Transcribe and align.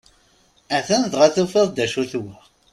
Atan 0.77 1.03
dɣa 1.11 1.27
tufiḍ-d 1.35 1.77
acu-t 1.85 2.13
wa! 2.21 2.35